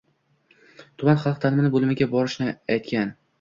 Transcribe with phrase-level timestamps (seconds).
[1.01, 3.15] Tuman xalq ta’limi bo‘limiga borishni aytgan.